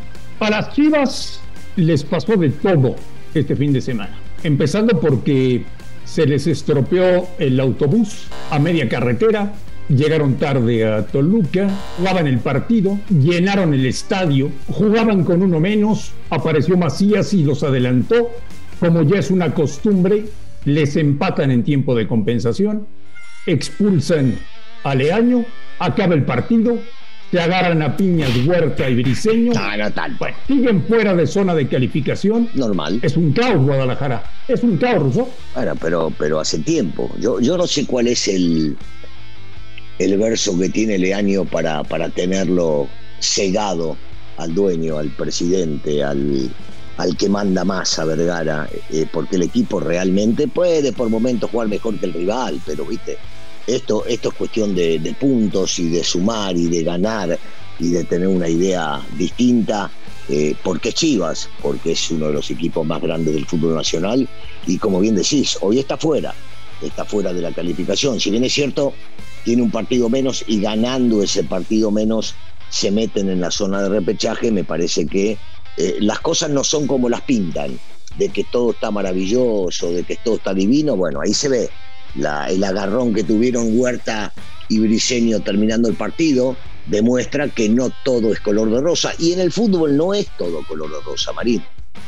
a 0.40 0.50
las 0.50 0.73
Chivas 0.73 1.40
les 1.76 2.05
pasó 2.05 2.37
de 2.37 2.50
todo 2.50 2.97
este 3.35 3.57
fin 3.57 3.73
de 3.73 3.81
semana, 3.81 4.19
empezando 4.43 5.00
porque 5.00 5.64
se 6.05 6.26
les 6.26 6.47
estropeó 6.47 7.28
el 7.38 7.61
autobús 7.61 8.26
a 8.50 8.59
media 8.59 8.88
carretera, 8.88 9.52
Llegaron 9.88 10.35
tarde 10.35 10.85
a 10.85 11.07
Toluca, 11.07 11.71
jugaban 11.97 12.26
el 12.26 12.40
partido, 12.40 12.99
llenaron 13.09 13.73
el 13.73 13.87
estadio, 13.87 14.50
jugaban 14.67 15.25
con 15.25 15.43
uno 15.43 15.61
menos, 15.61 16.12
apareció 16.28 16.76
Macías 16.76 17.33
y 17.33 17.43
los 17.43 17.62
adelantó. 17.62 18.31
Como 18.81 19.02
ya 19.02 19.19
es 19.19 19.31
una 19.31 19.55
costumbre, 19.55 20.26
les 20.67 20.95
empatan 20.97 21.50
en 21.50 21.64
tiempo 21.64 21.95
de 21.95 22.07
compensación, 22.07 22.87
expulsan 23.47 24.35
a 24.90 24.95
Leaño, 24.95 25.45
acaba 25.78 26.14
el 26.14 26.25
partido, 26.25 26.78
se 27.30 27.40
agarran 27.40 27.83
a 27.83 27.97
piñas 27.97 28.30
Huerta 28.47 28.88
y 28.88 28.95
Briseño. 28.95 29.52
siguen 30.47 30.83
fuera 30.85 31.14
de 31.14 31.26
zona 31.26 31.54
de 31.54 31.68
calificación. 31.68 32.49
Normal. 32.54 33.00
Es 33.02 33.16
un 33.16 33.33
caos 33.33 33.62
Guadalajara. 33.64 34.23
Es 34.49 34.62
un 34.62 34.78
caos. 34.78 35.14
Bueno, 35.54 35.75
pero, 35.80 36.12
pero 36.18 36.40
hace 36.40 36.59
tiempo. 36.61 37.11
Yo, 37.21 37.40
yo 37.40 37.59
no 37.59 37.66
sé 37.66 37.87
cuál 37.87 38.07
es 38.09 38.28
el, 38.28 38.76
el 39.99 40.18
verso 40.18 40.59
que 40.59 40.71
tiene 40.71 40.99
Leaño 40.99 41.45
para, 41.45 41.85
para 41.85 42.09
tenerlo 42.09 42.88
cegado 43.21 43.97
al 44.38 44.54
dueño, 44.54 44.99
al 44.99 45.11
presidente, 45.11 46.02
al, 46.02 46.49
al 46.97 47.16
que 47.16 47.28
manda 47.28 47.64
más 47.64 47.99
a 47.99 48.04
Vergara, 48.04 48.68
eh, 48.90 49.07
porque 49.12 49.37
el 49.37 49.42
equipo 49.42 49.80
realmente 49.80 50.49
puede 50.49 50.92
por 50.92 51.11
momentos 51.11 51.50
jugar 51.50 51.68
mejor 51.68 51.99
que 51.99 52.07
el 52.07 52.12
rival, 52.12 52.61
pero 52.64 52.85
viste, 52.85 53.18
esto, 53.69 54.05
esto 54.07 54.31
es 54.31 54.35
cuestión 54.35 54.75
de, 54.75 55.15
puntos 55.21 55.79
y 55.79 55.89
de 55.89 56.03
sumar 56.03 56.57
y 56.57 56.69
de 56.69 56.83
ganar 56.83 57.39
y 57.79 57.91
de 57.91 58.05
tener 58.05 58.29
una 58.29 58.49
idea 58.49 59.01
distinta, 59.17 59.91
eh, 60.29 60.55
porque 60.65 60.93
Chivas, 60.93 61.49
porque 61.63 61.93
es 61.93 62.11
uno 62.11 62.29
de 62.29 62.33
los 62.33 62.51
equipos 62.51 62.85
más 62.87 63.01
grandes 63.01 63.35
del 63.35 63.47
fútbol 63.47 63.75
nacional 63.75 64.27
y 64.67 64.79
como 64.79 65.01
bien 65.01 65.15
decís, 65.15 65.59
hoy 65.61 65.79
está 65.79 65.97
fuera, 65.97 66.35
está 66.83 67.05
fuera 67.05 67.33
de 67.33 67.43
la 67.43 67.53
calificación. 67.53 68.19
Si 68.19 68.31
bien 68.31 68.45
es 68.45 68.55
cierto, 68.55 68.95
tiene 69.45 69.63
un 69.63 69.71
partido 69.71 70.09
menos 70.09 70.45
y 70.47 70.61
ganando 70.61 71.23
ese 71.23 71.45
partido 71.45 71.91
menos 71.91 72.35
se 72.71 72.91
meten 72.91 73.29
en 73.29 73.41
la 73.41 73.51
zona 73.51 73.83
de 73.83 73.91
repechaje, 73.91 74.51
me 74.51 74.65
parece 74.65 75.07
que 75.07 75.39
eh, 75.77 75.97
las 76.01 76.21
cosas 76.21 76.51
no 76.51 76.65
son 76.65 76.87
como 76.87 77.09
las 77.09 77.21
pintan, 77.23 77.79
de 78.17 78.31
que 78.31 78.45
todo 78.45 78.73
está 78.73 78.91
maravilloso, 78.91 79.93
de 79.93 80.05
que 80.05 80.17
todo 80.17 80.37
está 80.37 80.53
divino, 80.53 80.97
bueno, 80.97 81.21
ahí 81.21 81.33
se 81.33 81.49
ve 81.49 81.71
el 82.15 82.65
agarrón 82.65 83.15
que 83.15 83.25
tuvieron 83.25 83.79
Huerta 83.79 84.33
y 84.69 84.79
Briseño 84.81 85.41
terminando 85.41 85.88
el 85.88 85.95
partido, 85.95 86.57
demuestra 86.87 87.49
que 87.49 87.69
no 87.69 87.91
todo 88.05 88.33
es 88.33 88.41
color 88.41 88.71
de 88.71 88.81
rosa, 88.81 89.12
y 89.19 89.33
en 89.33 89.41
el 89.41 89.53
fútbol 89.53 89.97
no 89.97 90.15
es 90.15 90.27
todo 90.37 90.65
color 90.67 90.91
de 90.91 91.00
rosa, 91.03 91.33
Marín. 91.33 91.62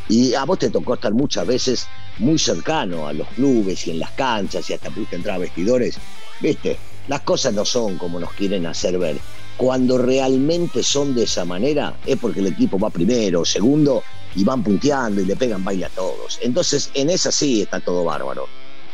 Y 0.09 0.35
a 0.35 0.45
vos 0.45 0.59
te 0.59 0.71
tocó 0.71 0.95
estar 0.95 1.13
muchas 1.13 1.47
veces 1.47 1.87
muy 2.19 2.39
cercano 2.39 3.07
a 3.07 3.13
los 3.13 3.29
clubes 3.29 3.87
y 3.87 3.93
en 3.93 4.01
las 4.01 4.11
canchas 4.13 4.69
y 4.69 4.75
hasta 4.75 4.91
pudiste 4.91 5.17
entrar 5.17 5.37
a 5.37 5.39
vestidores. 5.39 5.97
Viste, 6.41 6.77
las 7.09 7.21
cosas 7.23 7.55
no 7.55 7.65
son 7.65 7.99
como 7.99 8.19
nos 8.19 8.33
quieren 8.33 8.67
hacer 8.67 8.99
ver. 8.99 9.17
Cuando 9.57 9.99
realmente 9.99 10.83
son 10.83 11.15
de 11.15 11.25
esa 11.25 11.45
manera 11.45 11.95
es 12.07 12.17
porque 12.19 12.41
el 12.41 12.49
equipo 12.49 12.79
va 12.79 12.91
primero, 12.91 13.45
segundo 13.45 14.03
y 14.35 14.45
van 14.45 14.63
punteando 14.63 15.21
y 15.21 15.27
le 15.27 15.37
pegan 15.37 15.65
baile 15.65 15.87
a 15.87 15.91
todos. 15.91 16.39
Entonces 16.43 16.91
en 16.95 17.11
esa 17.11 17.31
sí 17.31 17.63
está 17.63 17.81
todo 17.81 18.05
bárbaro. 18.05 18.47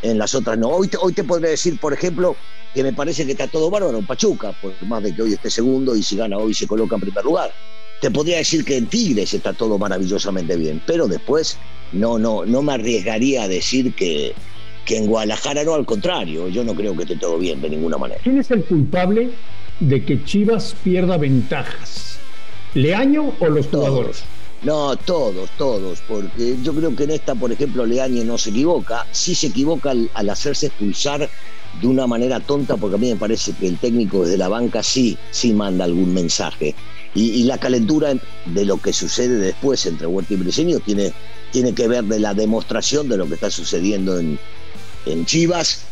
En 0.02 0.18
las 0.18 0.34
otras 0.34 0.58
no. 0.58 0.68
Hoy 0.68 0.88
te, 0.88 0.96
hoy 0.96 1.12
te 1.12 1.24
podría 1.24 1.50
decir, 1.50 1.78
por 1.78 1.92
ejemplo, 1.92 2.36
que 2.74 2.82
me 2.82 2.92
parece 2.92 3.24
que 3.24 3.32
está 3.32 3.48
todo 3.48 3.70
bárbaro 3.70 3.98
en 3.98 4.06
Pachuca, 4.06 4.52
por 4.60 4.74
más 4.86 5.02
de 5.02 5.14
que 5.14 5.22
hoy 5.22 5.32
esté 5.32 5.50
segundo 5.50 5.96
y 5.96 6.02
si 6.02 6.16
gana 6.16 6.36
hoy 6.36 6.52
se 6.52 6.66
coloca 6.66 6.96
en 6.96 7.00
primer 7.00 7.24
lugar. 7.24 7.50
Te 8.00 8.10
podría 8.10 8.36
decir 8.36 8.64
que 8.64 8.76
en 8.76 8.86
Tigres 8.86 9.32
está 9.32 9.54
todo 9.54 9.78
maravillosamente 9.78 10.56
bien, 10.56 10.82
pero 10.86 11.08
después 11.08 11.56
no, 11.92 12.18
no, 12.18 12.44
no 12.44 12.60
me 12.60 12.74
arriesgaría 12.74 13.44
a 13.44 13.48
decir 13.48 13.94
que, 13.94 14.34
que 14.84 14.98
en 14.98 15.06
Guadalajara 15.06 15.64
no, 15.64 15.74
al 15.74 15.86
contrario, 15.86 16.48
yo 16.48 16.62
no 16.64 16.74
creo 16.74 16.94
que 16.94 17.04
esté 17.04 17.16
todo 17.16 17.38
bien 17.38 17.62
de 17.62 17.70
ninguna 17.70 17.96
manera. 17.96 18.20
¿Quién 18.22 18.38
es 18.38 18.50
el 18.50 18.64
culpable 18.64 19.30
de 19.80 20.04
que 20.04 20.22
Chivas 20.24 20.74
pierda 20.84 21.16
ventajas? 21.16 22.18
¿Leaño 22.74 23.32
o 23.40 23.48
los 23.48 23.66
jugadores? 23.68 24.24
No, 24.62 24.96
todos, 24.96 25.50
todos, 25.58 26.00
porque 26.08 26.56
yo 26.62 26.74
creo 26.74 26.96
que 26.96 27.04
en 27.04 27.10
esta, 27.10 27.34
por 27.34 27.52
ejemplo, 27.52 27.84
Leaño 27.84 28.24
no 28.24 28.38
se 28.38 28.50
equivoca, 28.50 29.06
sí 29.12 29.34
se 29.34 29.48
equivoca 29.48 29.90
al, 29.90 30.30
hacerse 30.30 30.66
expulsar 30.66 31.28
de 31.80 31.86
una 31.86 32.06
manera 32.06 32.40
tonta, 32.40 32.76
porque 32.76 32.96
a 32.96 32.98
mí 32.98 33.10
me 33.10 33.16
parece 33.16 33.52
que 33.52 33.68
el 33.68 33.78
técnico 33.78 34.24
desde 34.24 34.38
la 34.38 34.48
banca 34.48 34.82
sí, 34.82 35.18
sí 35.30 35.52
manda 35.52 35.84
algún 35.84 36.12
mensaje. 36.12 36.74
Y, 37.14 37.44
la 37.44 37.58
calentura 37.58 38.12
de 38.44 38.64
lo 38.66 38.76
que 38.76 38.92
sucede 38.92 39.36
después 39.36 39.86
entre 39.86 40.06
Huerta 40.06 40.34
y 40.34 40.36
Briseño 40.36 40.80
tiene, 40.80 41.12
tiene 41.50 41.74
que 41.74 41.88
ver 41.88 42.04
de 42.04 42.18
la 42.18 42.34
demostración 42.34 43.08
de 43.08 43.16
lo 43.16 43.26
que 43.26 43.34
está 43.34 43.50
sucediendo 43.50 44.18
en, 44.18 44.38
en 45.06 45.24
Chivas 45.24 45.84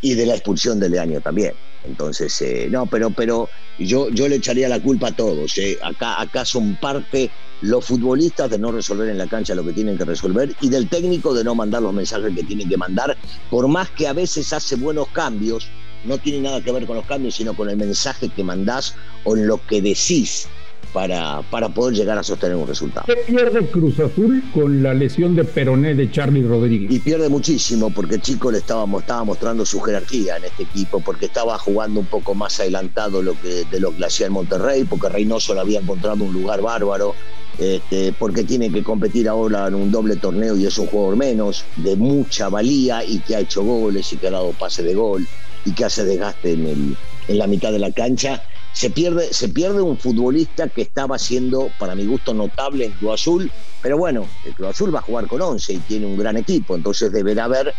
y 0.00 0.14
de 0.14 0.26
la 0.26 0.34
expulsión 0.34 0.78
de 0.78 0.90
Leaño 0.90 1.20
también. 1.20 1.54
Entonces, 1.84 2.40
eh, 2.42 2.68
no, 2.70 2.86
pero, 2.86 3.10
pero 3.10 3.48
yo, 3.78 4.10
yo 4.10 4.28
le 4.28 4.36
echaría 4.36 4.68
la 4.68 4.80
culpa 4.80 5.08
a 5.08 5.12
todos. 5.12 5.56
Eh. 5.58 5.78
Acá, 5.82 6.20
acá 6.20 6.44
son 6.44 6.76
parte 6.76 7.30
los 7.62 7.84
futbolistas 7.84 8.50
de 8.50 8.58
no 8.58 8.72
resolver 8.72 9.08
en 9.08 9.18
la 9.18 9.26
cancha 9.26 9.54
lo 9.54 9.64
que 9.64 9.72
tienen 9.72 9.98
que 9.98 10.04
resolver 10.04 10.54
y 10.60 10.68
del 10.68 10.88
técnico 10.88 11.34
de 11.34 11.44
no 11.44 11.54
mandar 11.54 11.82
los 11.82 11.92
mensajes 11.92 12.34
que 12.34 12.42
tienen 12.42 12.68
que 12.68 12.76
mandar, 12.76 13.16
por 13.50 13.68
más 13.68 13.90
que 13.90 14.08
a 14.08 14.12
veces 14.14 14.52
hace 14.52 14.76
buenos 14.76 15.08
cambios, 15.08 15.68
no 16.04 16.16
tiene 16.16 16.40
nada 16.40 16.62
que 16.62 16.72
ver 16.72 16.86
con 16.86 16.96
los 16.96 17.04
cambios, 17.04 17.34
sino 17.34 17.54
con 17.54 17.68
el 17.68 17.76
mensaje 17.76 18.30
que 18.30 18.42
mandás 18.42 18.94
o 19.24 19.36
en 19.36 19.46
lo 19.46 19.64
que 19.66 19.82
decís 19.82 20.48
para, 20.92 21.42
para 21.50 21.68
poder 21.68 21.94
llegar 21.94 22.18
a 22.18 22.22
sostener 22.22 22.56
un 22.56 22.66
resultado. 22.66 23.06
¿Qué 23.06 23.16
pierde 23.26 23.66
Cruz 23.66 23.98
Azul 23.98 24.42
con 24.52 24.82
la 24.82 24.94
lesión 24.94 25.34
de 25.34 25.44
Peroné 25.44 25.94
de 25.94 26.10
Charlie 26.10 26.42
Rodríguez? 26.42 26.90
Y 26.90 26.98
pierde 26.98 27.28
muchísimo 27.28 27.90
porque 27.90 28.20
Chico 28.20 28.50
le 28.50 28.58
estaba, 28.58 28.86
estaba 28.98 29.24
mostrando 29.24 29.64
su 29.64 29.80
jerarquía 29.80 30.36
en 30.36 30.44
este 30.44 30.64
equipo, 30.64 31.00
porque 31.00 31.26
estaba 31.26 31.58
jugando 31.58 32.00
un 32.00 32.06
poco 32.06 32.34
más 32.34 32.60
adelantado 32.60 33.22
lo 33.22 33.40
que, 33.40 33.64
de 33.70 33.80
lo 33.80 33.96
que 33.96 34.04
hacía 34.04 34.26
en 34.26 34.32
Monterrey, 34.32 34.84
porque 34.84 35.08
Reynoso 35.08 35.54
le 35.54 35.60
había 35.60 35.80
encontrado 35.80 36.24
un 36.24 36.32
lugar 36.32 36.60
bárbaro. 36.60 37.14
Este, 37.58 38.14
porque 38.18 38.44
tiene 38.44 38.72
que 38.72 38.82
competir 38.82 39.28
ahora 39.28 39.66
en 39.66 39.74
un 39.74 39.90
doble 39.90 40.16
torneo 40.16 40.56
y 40.56 40.64
es 40.64 40.78
un 40.78 40.86
jugador 40.86 41.16
menos, 41.16 41.64
de 41.76 41.94
mucha 41.94 42.48
valía 42.48 43.04
y 43.04 43.18
que 43.18 43.36
ha 43.36 43.40
hecho 43.40 43.62
goles 43.62 44.10
y 44.14 44.16
que 44.16 44.28
ha 44.28 44.30
dado 44.30 44.52
pase 44.52 44.82
de 44.82 44.94
gol 44.94 45.26
y 45.66 45.72
que 45.72 45.84
hace 45.84 46.04
desgaste 46.04 46.52
en, 46.52 46.66
el, 46.66 46.96
en 47.28 47.38
la 47.38 47.46
mitad 47.46 47.70
de 47.70 47.78
la 47.78 47.90
cancha 47.90 48.42
se 48.72 48.90
pierde, 48.90 49.32
se 49.32 49.48
pierde 49.48 49.82
un 49.82 49.96
futbolista 49.96 50.68
que 50.68 50.82
estaba 50.82 51.18
siendo, 51.18 51.70
para 51.78 51.94
mi 51.94 52.06
gusto, 52.06 52.34
notable 52.34 52.86
en 52.86 52.92
Cruz 52.92 53.14
Azul, 53.14 53.50
pero 53.82 53.98
bueno, 53.98 54.26
el 54.46 54.54
Cruz 54.54 54.70
Azul 54.70 54.94
va 54.94 55.00
a 55.00 55.02
jugar 55.02 55.26
con 55.26 55.40
11 55.40 55.72
y 55.72 55.78
tiene 55.78 56.06
un 56.06 56.16
gran 56.16 56.36
equipo, 56.36 56.76
entonces 56.76 57.12
deberá 57.12 57.48
ver 57.48 57.74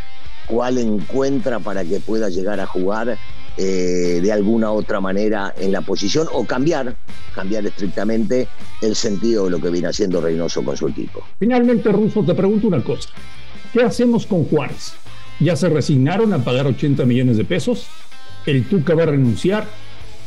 cuál 0.47 0.77
encuentra 0.77 1.59
para 1.59 1.83
que 1.85 1.99
pueda 1.99 2.29
llegar 2.29 2.59
a 2.59 2.65
jugar 2.65 3.17
eh, 3.57 4.19
de 4.21 4.31
alguna 4.31 4.71
otra 4.71 4.99
manera 4.99 5.53
en 5.57 5.71
la 5.71 5.81
posición 5.81 6.27
o 6.31 6.45
cambiar, 6.45 6.95
cambiar 7.33 7.65
estrictamente 7.65 8.47
el 8.81 8.95
sentido 8.95 9.45
de 9.45 9.51
lo 9.51 9.59
que 9.59 9.69
viene 9.69 9.87
haciendo 9.87 10.21
Reynoso 10.21 10.63
con 10.63 10.75
su 10.75 10.87
equipo. 10.87 11.23
Finalmente, 11.39 11.91
Russo, 11.91 12.23
te 12.23 12.33
pregunto 12.33 12.67
una 12.67 12.83
cosa. 12.83 13.09
¿Qué 13.73 13.81
hacemos 13.83 14.25
con 14.25 14.45
Juárez? 14.45 14.93
¿Ya 15.39 15.55
se 15.55 15.69
resignaron 15.69 16.33
a 16.33 16.43
pagar 16.43 16.67
80 16.67 17.05
millones 17.05 17.37
de 17.37 17.45
pesos? 17.45 17.87
¿El 18.45 18.67
Tuca 18.67 18.95
va 18.95 19.03
a 19.03 19.07
renunciar? 19.07 19.67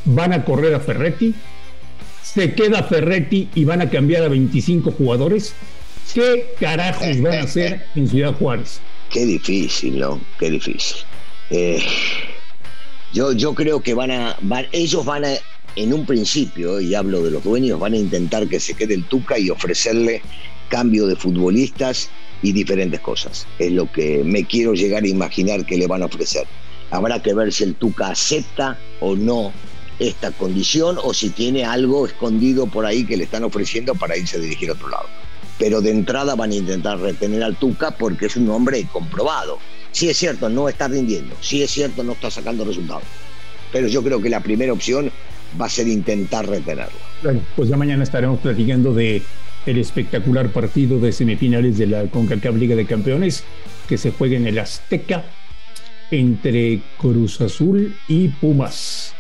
Van 0.05 0.33
a 0.33 0.45
correr 0.45 0.75
a 0.75 0.81
Ferretti, 0.81 1.35
se 2.23 2.55
queda 2.55 2.83
Ferretti 2.83 3.49
y 3.55 3.65
van 3.65 3.81
a 3.81 3.91
cambiar 3.91 4.25
a 4.25 4.29
25 4.29 4.91
jugadores. 4.93 5.55
¿Qué 6.13 6.55
carajos 6.59 7.21
van 7.21 7.35
a 7.35 7.43
hacer 7.45 7.87
en 7.95 8.09
Ciudad 8.09 8.35
Juárez? 8.35 8.81
Qué 9.11 9.25
difícil, 9.25 9.99
¿no? 9.99 10.21
Qué 10.39 10.51
difícil. 10.51 10.97
Eh, 11.51 11.83
yo, 13.13 13.33
yo 13.33 13.55
creo 13.55 13.81
que 13.81 13.95
van 13.95 14.11
a, 14.11 14.37
ellos 14.73 15.05
van 15.05 15.25
a, 15.25 15.29
en 15.77 15.93
un 15.93 16.05
principio, 16.07 16.81
y 16.81 16.95
hablo 16.95 17.23
de 17.23 17.31
los 17.31 17.45
dueños, 17.45 17.79
van 17.79 17.93
a 17.93 17.97
intentar 17.97 18.49
que 18.49 18.59
se 18.59 18.75
quede 18.75 18.95
el 18.95 19.05
Tuca 19.05 19.39
y 19.39 19.51
ofrecerle 19.51 20.23
cambio 20.69 21.07
de 21.07 21.15
futbolistas 21.15 22.11
y 22.43 22.53
diferentes 22.53 23.01
cosas. 23.01 23.47
Es 23.59 23.71
lo 23.71 23.91
que 23.91 24.25
me 24.25 24.45
quiero 24.45 24.75
llegar 24.75 25.05
a 25.05 25.09
imaginar 25.09 25.65
que 25.65 25.77
le 25.77 25.87
van 25.87 26.03
a 26.03 26.07
ofrecer. 26.07 26.47
Habrá 26.91 27.23
que 27.23 27.35
ver 27.35 27.53
si 27.53 27.65
el 27.65 27.75
Tuca 27.75 28.09
acepta 28.09 28.79
o 29.01 29.15
no 29.15 29.53
esta 29.99 30.31
condición 30.33 30.99
o 31.03 31.15
si 31.15 31.31
tiene 31.31 31.65
algo 31.65 32.07
escondido 32.07 32.67
por 32.67 32.87
ahí 32.87 33.05
que 33.05 33.17
le 33.17 33.25
están 33.25 33.45
ofreciendo 33.45 33.95
para 33.95 34.17
irse 34.17 34.37
a 34.37 34.41
dirigir 34.41 34.71
a 34.71 34.73
otro 34.73 34.89
lado. 34.89 35.07
Pero 35.59 35.81
de 35.81 35.91
entrada 35.91 36.35
van 36.35 36.51
a 36.51 36.57
intentar 36.57 36.99
retener 36.99 37.43
al 37.43 37.57
Tuca 37.57 37.93
porque 37.93 38.27
es 38.27 38.37
un 38.37 38.51
hombre 38.51 38.87
comprobado. 38.93 39.59
Sí 39.93 40.09
es 40.09 40.17
cierto, 40.17 40.49
no 40.49 40.69
está 40.69 40.89
rindiendo, 40.89 41.37
sí 41.41 41.63
es 41.63 41.71
cierto, 41.71 42.03
no 42.03 42.13
está 42.13 42.31
sacando 42.31 42.65
resultados. 42.65 43.05
Pero 43.73 43.87
yo 43.87 44.03
creo 44.03 44.21
que 44.21 44.29
la 44.29 44.41
primera 44.41 44.73
opción 44.73 45.13
va 45.61 45.67
a 45.67 45.71
ser 45.71 45.87
intentar 45.87 46.49
retenerlo. 46.49 46.99
Bueno, 47.23 47.41
pues 47.55 47.69
ya 47.69 47.77
mañana 47.77 48.03
estaremos 48.03 48.41
platicando 48.41 48.93
de 48.93 49.23
el 49.67 49.79
espectacular 49.79 50.51
partido 50.51 50.99
de 50.99 51.13
semifinales 51.13 51.79
de 51.79 51.87
la 51.87 52.05
CONCACAF 52.07 52.57
Liga 52.57 52.77
de 52.77 52.87
Campeones 52.87 53.45
que 53.89 53.97
se 53.97 54.11
juega 54.11 54.37
en 54.37 54.47
el 54.47 54.59
Azteca 54.59 55.25
entre 56.11 56.81
Cruz 56.99 57.41
Azul 57.41 57.97
y 58.09 58.29
Pumas. 58.29 59.14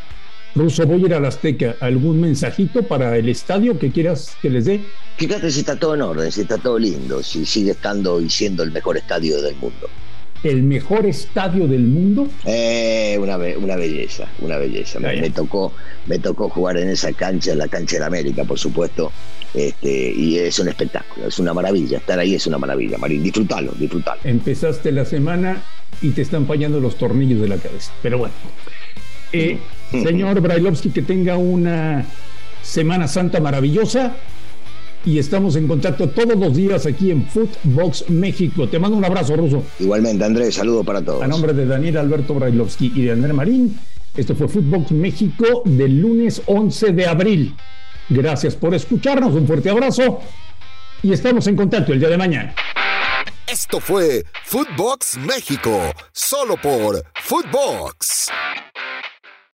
Ruso, 0.54 0.86
voy 0.86 1.02
a 1.02 1.06
ir 1.06 1.14
a 1.14 1.20
la 1.20 1.28
Azteca. 1.28 1.74
¿Algún 1.80 2.20
mensajito 2.20 2.84
para 2.84 3.16
el 3.16 3.28
estadio 3.28 3.78
que 3.78 3.90
quieras 3.90 4.36
que 4.40 4.50
les 4.50 4.66
dé? 4.66 4.80
Fíjate 5.16 5.50
si 5.50 5.60
está 5.60 5.76
todo 5.76 5.94
en 5.94 6.02
orden, 6.02 6.30
si 6.30 6.42
está 6.42 6.58
todo 6.58 6.78
lindo, 6.78 7.22
si 7.22 7.44
sigue 7.44 7.72
estando 7.72 8.20
y 8.20 8.30
siendo 8.30 8.62
el 8.62 8.70
mejor 8.70 8.96
estadio 8.96 9.42
del 9.42 9.56
mundo. 9.56 9.88
¿El 10.44 10.62
mejor 10.62 11.06
estadio 11.06 11.66
del 11.66 11.82
mundo? 11.82 12.28
Eh, 12.44 13.16
una, 13.18 13.36
una 13.36 13.76
belleza, 13.76 14.28
una 14.40 14.58
belleza. 14.58 15.00
Me, 15.00 15.30
tocó, 15.30 15.72
me 16.06 16.18
tocó 16.18 16.50
jugar 16.50 16.76
en 16.76 16.90
esa 16.90 17.12
cancha, 17.14 17.52
en 17.52 17.58
la 17.58 17.68
cancha 17.68 17.98
de 17.98 18.04
América, 18.04 18.44
por 18.44 18.58
supuesto. 18.58 19.10
Este, 19.54 20.12
y 20.12 20.38
es 20.38 20.58
un 20.58 20.68
espectáculo, 20.68 21.28
es 21.28 21.38
una 21.38 21.54
maravilla. 21.54 21.98
Estar 21.98 22.18
ahí 22.18 22.34
es 22.34 22.46
una 22.46 22.58
maravilla, 22.58 22.98
Marín. 22.98 23.22
Disfrutalo, 23.22 23.72
disfrutalo. 23.78 24.20
Empezaste 24.22 24.92
la 24.92 25.06
semana 25.06 25.62
y 26.02 26.10
te 26.10 26.22
están 26.22 26.46
fallando 26.46 26.78
los 26.78 26.96
tornillos 26.96 27.40
de 27.40 27.48
la 27.48 27.56
cabeza. 27.56 27.92
Pero 28.02 28.18
bueno. 28.18 28.34
Eh, 29.32 29.58
señor 30.02 30.40
Brailovsky, 30.40 30.90
que 30.90 31.02
tenga 31.02 31.36
una 31.36 32.04
Semana 32.62 33.06
Santa 33.06 33.40
maravillosa 33.40 34.16
y 35.04 35.18
estamos 35.18 35.56
en 35.56 35.68
contacto 35.68 36.08
todos 36.08 36.36
los 36.36 36.54
días 36.56 36.86
aquí 36.86 37.10
en 37.10 37.26
Footbox 37.26 38.08
México. 38.08 38.68
Te 38.68 38.78
mando 38.78 38.96
un 38.96 39.04
abrazo, 39.04 39.36
Ruso. 39.36 39.62
Igualmente, 39.78 40.24
Andrés, 40.24 40.54
saludo 40.54 40.82
para 40.82 41.02
todos. 41.02 41.22
A 41.22 41.28
nombre 41.28 41.52
de 41.52 41.66
Daniel 41.66 41.98
Alberto 41.98 42.34
Brailovsky 42.34 42.92
y 42.94 43.02
de 43.02 43.12
Andrés 43.12 43.34
Marín, 43.34 43.78
esto 44.16 44.34
fue 44.34 44.48
Footbox 44.48 44.92
México 44.92 45.62
del 45.64 46.00
lunes 46.00 46.42
11 46.46 46.92
de 46.92 47.06
abril. 47.06 47.54
Gracias 48.08 48.54
por 48.54 48.74
escucharnos, 48.74 49.34
un 49.34 49.46
fuerte 49.46 49.70
abrazo 49.70 50.20
y 51.02 51.12
estamos 51.12 51.46
en 51.46 51.56
contacto 51.56 51.92
el 51.92 52.00
día 52.00 52.08
de 52.08 52.16
mañana. 52.16 52.54
Esto 53.46 53.78
fue 53.78 54.24
Footbox 54.44 55.18
México, 55.18 55.92
solo 56.12 56.56
por 56.56 57.04
Footbox. 57.14 58.30